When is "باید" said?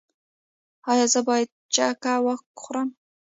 1.27-1.49